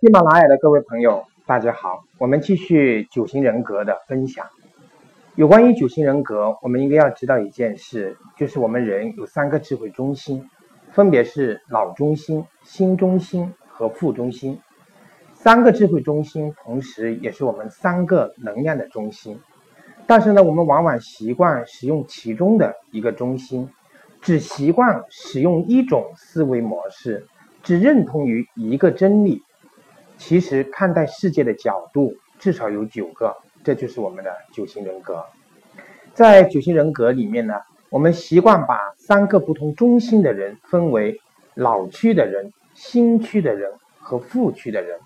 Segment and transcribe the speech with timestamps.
[0.00, 4.44] 喜马拉雅的各位朋友，大家好，我们继续九型人格的分享。
[5.36, 10.50] 有关于九型人格，我们应该要知道一件事，就是我们人有三个智慧中心，
[10.90, 14.60] 分别是脑中心、心中心和腹中心。
[15.32, 19.38] 三个智慧中心，同时也是我们三个能量的中心。
[20.06, 23.70] 但是呢，我们往往习惯使用其中的一个中心，
[24.20, 27.26] 只习惯使用一种思维模式，
[27.62, 29.42] 只认同于一个真理。
[30.16, 33.36] 其实看待世界的角度至少有九个。
[33.62, 35.24] 这就是我们的九型人格，
[36.12, 37.54] 在九型人格里面呢，
[37.88, 41.18] 我们习惯把三个不同中心的人分为
[41.54, 45.00] 老区的人、新区的人和副区的人。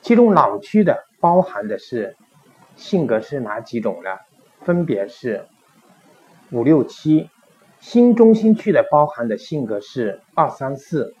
[0.00, 2.16] 其中老区的包含的是
[2.74, 4.10] 性格是哪几种呢？
[4.62, 5.44] 分别是
[6.50, 7.28] 五六七。
[7.80, 11.14] 新中心区的包含的性格是二三四。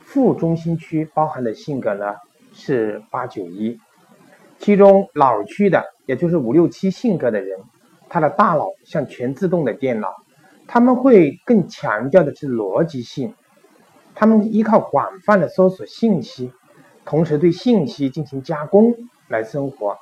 [0.00, 2.16] 副中心区包含的性格呢
[2.54, 3.78] 是八九一。
[4.58, 7.58] 其中脑区的，也就是五六七性格的人，
[8.08, 10.08] 他的大脑像全自动的电脑，
[10.66, 13.34] 他们会更强调的是逻辑性，
[14.14, 16.50] 他们依靠广泛的搜索信息，
[17.04, 18.94] 同时对信息进行加工
[19.28, 19.98] 来生活。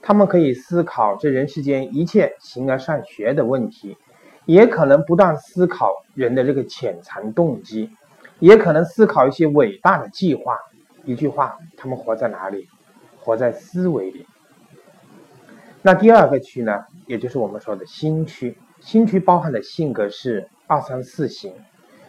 [0.00, 3.98] 他们可以思考这人世间一切形而上学的问题，
[4.44, 7.90] 也可能不断思考人的这个潜藏动机，
[8.38, 10.56] 也可能思考一些伟大的计划。
[11.06, 12.68] 一句话，他们活在哪里？
[13.20, 14.26] 活在思维里。
[15.82, 18.58] 那第二个区呢，也就是我们说的心区。
[18.80, 21.54] 心区包含的性格是二三四型。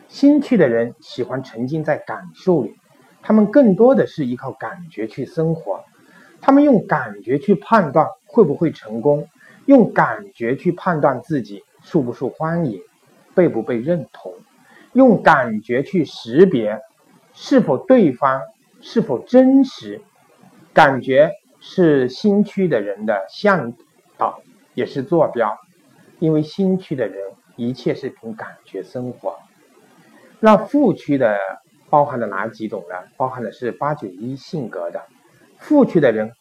[0.08, 2.76] 心区的人喜欢沉浸在感受里，
[3.22, 5.84] 他们更多的是依靠感觉去生活。
[6.42, 9.28] 他们用感觉去判断会不会成功，
[9.66, 12.82] 用感觉去判断自己受不受欢迎，
[13.36, 14.34] 被不被认同，
[14.94, 16.80] 用感觉去识别
[17.34, 18.42] 是否对方
[18.82, 20.02] 是否真实。
[20.74, 23.74] 感觉是心区的人的向
[24.16, 24.42] 导，
[24.76, 25.58] 也是坐标，
[26.20, 29.40] 因为心区的人一切是凭感觉生活。
[30.40, 31.40] 那腹区的
[31.90, 32.96] 包含了哪几种呢？
[33.18, 35.02] 包含的是八九一性格的
[35.58, 36.32] 腹区的人，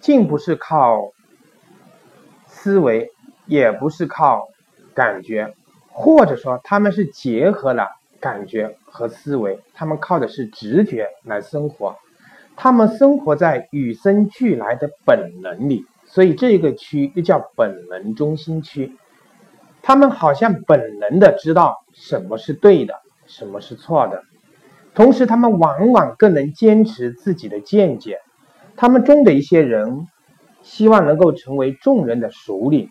[0.00, 1.12] 既不是靠
[2.46, 3.10] 思维，
[3.46, 4.50] 也不是靠
[4.92, 5.54] 感觉，
[5.88, 7.88] 或者说他们是结合了
[8.22, 11.96] 感觉和思维，他们靠的是直觉来生活。
[12.54, 18.96] 他们生活在与生俱来的本能里，所以这个区又叫本能中心区。
[19.82, 22.94] 他们好像本能的知道什么是对的，
[23.26, 24.22] 什么是错的，
[24.94, 28.20] 同时他们往往更能坚持自己的见解。
[28.76, 30.06] 他们中的一些人
[30.62, 32.88] 希望能够成为众人的首领，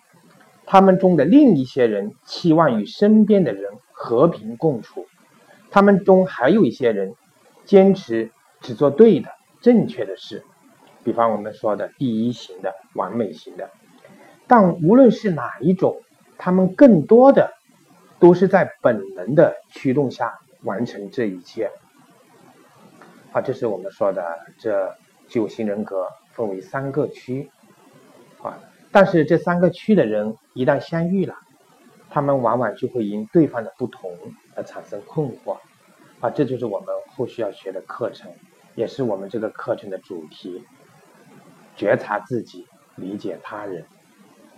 [0.66, 5.06] 他们中的另一些人期望与身边的人和平共处，
[5.72, 7.16] 他们中还有一些人
[7.66, 9.30] 坚持只做对的。
[9.62, 10.44] 正确的事，
[11.04, 13.70] 比方我们说的第一型的完美型的，
[14.48, 16.02] 但无论是哪一种，
[16.40, 17.54] 他们更多的
[18.20, 21.70] 都是在本能的驱动下完成这一切。
[23.32, 24.96] 好，这是我们说的这
[25.28, 27.52] 九型人格分为三个区
[28.42, 28.58] 啊，
[28.92, 31.36] 但是这三个区的人一旦相遇了，
[32.12, 34.12] 他们往往就会因对方的不同
[34.56, 35.58] 而产生困惑
[36.20, 38.32] 啊，这就是我们后续要学的课程。
[38.76, 40.64] 也是我们这个课程的主题：
[41.76, 43.86] 觉察自己，理解他人，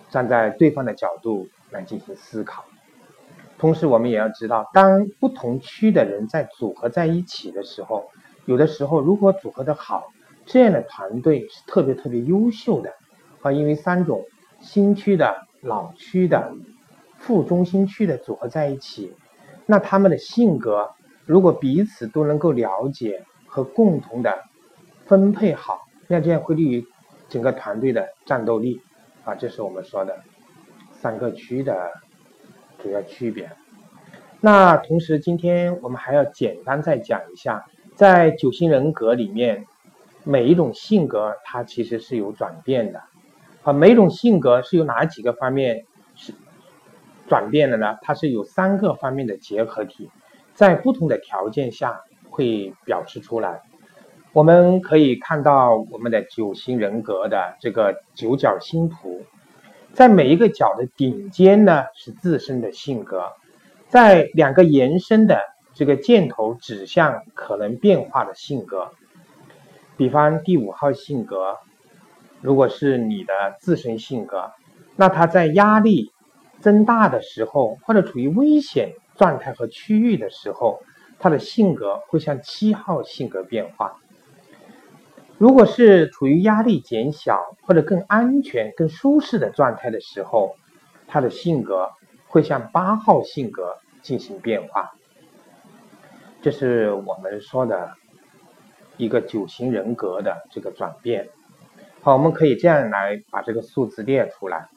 [0.09, 2.65] 站在对方的角度来进行思考。
[3.57, 8.11] 同时，我们也要知道，当不同区的人在组合在一起的时候，
[8.45, 10.11] 有的时候如果组合的好，
[10.45, 12.93] 这样的团队是特别特别优秀的
[13.41, 13.51] 啊！
[13.51, 14.25] 因为三种
[14.61, 16.53] 新区的、老区的、
[17.23, 19.13] 副中心区的组合在一起，
[19.65, 20.91] 那他们的性格
[21.25, 23.25] 如果彼此都能够了解。
[23.55, 24.45] 和共同的
[25.05, 26.87] 分配好，那这样会利于
[27.29, 28.81] 整个团队的战斗力
[29.23, 29.35] 啊！
[29.35, 30.23] 这是我们说的
[30.91, 31.91] 三个区的
[32.81, 33.51] 主要区别。
[34.41, 37.63] 那同时，今天我们还要简单再讲一下，
[37.95, 39.67] 在九型人格里面，
[40.23, 43.03] 每一种性格它其实是有转变的
[43.61, 43.71] 啊。
[43.71, 45.85] 每一种性格是由哪几个方面
[47.33, 47.97] 转变的呢？
[48.03, 50.11] 它是有三个方面的结合体，
[50.53, 52.01] 在不同的条件下。
[52.35, 53.61] 会表示出来，
[54.31, 59.21] 我们可以看到我们的九型人格的这个九角星图，
[59.93, 63.31] 在每一个角的顶尖呢是自身的性格，
[63.87, 65.41] 在两个延伸的
[65.75, 68.89] 这个箭头指向可能变化的性格，
[69.95, 71.59] 比方第五号性格，
[72.41, 74.51] 如果是你的自身性格，
[74.95, 76.11] 那它在压力
[76.63, 80.81] 增大的时候，或者处于危险状态和区域的时候。
[81.19, 83.95] 他的性格会向七号性格变化，
[85.37, 90.57] 如果是处于压力减小或者更安全、更舒适的状态的时候，
[91.07, 91.91] 他的性格
[92.27, 94.91] 会向八号性格进行变化。
[96.41, 97.93] 这是我们说的
[98.97, 101.29] 一个九型人格的这个转变。
[102.01, 104.67] 好，我们可以这样来把这个数字列出来。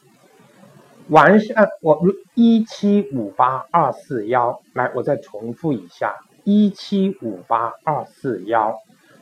[1.08, 2.00] 完善，我
[2.34, 8.78] 一七五八二四幺，来，我再重复一下，一七五八二四幺，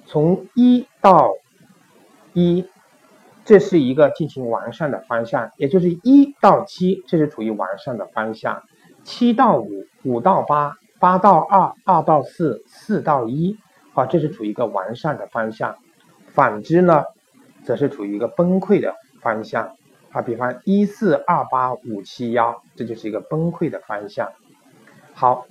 [0.07, 1.33] 从一到
[2.33, 2.67] 一，
[3.45, 8.63] 这是一个进行完善的方向，也就是一到七，这是处于完善的方向；
[9.03, 10.77] 七到五，五到八。
[11.01, 13.59] 八到二，二到四，四到一，
[13.93, 15.77] 好，这是处于一个完善的方向。
[16.29, 17.05] 反之呢，
[17.63, 19.77] 则是处于一个崩溃的方向。
[20.15, 24.33] 啊，比方一四二八五七幺，这就是一个崩溃的方向。
[25.13, 25.47] 好，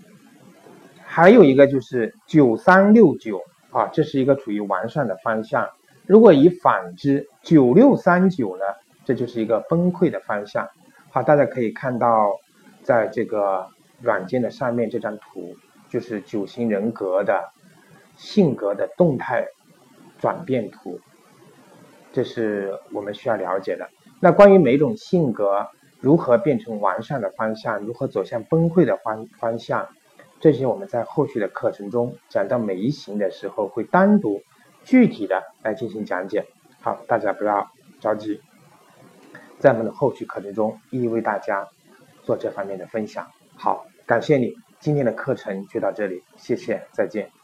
[1.03, 5.69] 还有一个就是九三六九，啊，这是一个处于完善的方向。
[6.07, 8.63] 如果以反之，九六三九呢，
[9.05, 10.67] 这就是一个崩溃的方向。
[11.11, 12.39] 好，大家可以看到，
[12.81, 13.67] 在这个。
[14.01, 15.55] 软件的上面这张图
[15.87, 17.53] 就是九型人格的
[18.17, 19.47] 性格的动态
[20.19, 20.99] 转变图，
[22.11, 23.89] 这是我们需要了解的。
[24.23, 25.67] 那关于每种性格
[25.99, 29.89] 如何变成完善的方向，如何走向崩溃的方方向，
[30.39, 34.41] 这些我们在后续的课程中讲到每一型的时候，会单独
[34.85, 36.45] 具体的来进行讲解。
[36.79, 38.39] 好，大家不要着急，
[39.59, 41.67] 在我们的后续课程中一一为大家
[42.23, 43.27] 做这方面的分享。
[43.57, 43.85] 好。
[44.05, 47.42] 感谢你，今天的课程就到这里，谢谢，再见。